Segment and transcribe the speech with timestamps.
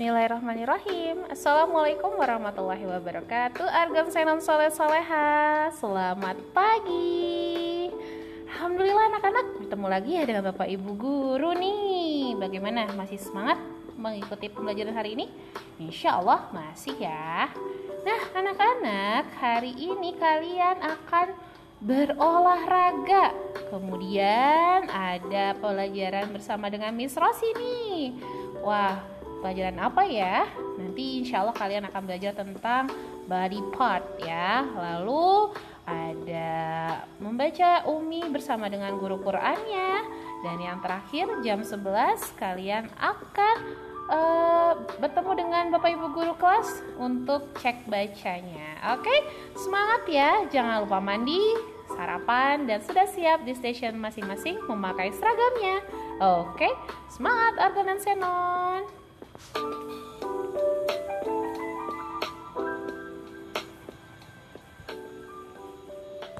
[0.00, 1.28] Bismillahirrahmanirrahim.
[1.28, 3.68] Assalamualaikum warahmatullahi wabarakatuh.
[3.68, 7.92] Argan Senon Soleh Soleha Selamat pagi.
[8.48, 12.32] Alhamdulillah anak-anak Bertemu lagi ya dengan Bapak Ibu Guru nih.
[12.32, 12.88] Bagaimana?
[12.96, 13.60] Masih semangat
[14.00, 15.28] mengikuti pembelajaran hari ini?
[15.76, 17.52] Insya Allah masih ya.
[18.00, 21.36] Nah anak-anak Hari ini kalian akan
[21.84, 23.36] berolahraga.
[23.68, 28.16] Kemudian ada pelajaran bersama dengan Miss Rosi nih.
[28.64, 30.46] Wah pelajaran apa ya?
[30.76, 32.92] Nanti insya Allah kalian akan belajar tentang
[33.26, 34.62] body part ya.
[34.64, 35.56] Lalu
[35.88, 36.52] ada
[37.18, 40.06] membaca Umi bersama dengan guru Qurannya.
[40.40, 43.56] Dan yang terakhir jam 11 kalian akan
[44.08, 48.96] uh, bertemu dengan Bapak Ibu guru kelas untuk cek bacanya.
[48.96, 49.12] Oke,
[49.56, 50.30] semangat ya.
[50.48, 51.40] Jangan lupa mandi,
[51.92, 55.84] sarapan dan sudah siap di stasiun masing-masing memakai seragamnya.
[56.20, 56.68] Oke,
[57.08, 58.99] semangat Argon dan Senon.
[59.54, 60.19] ハハハ。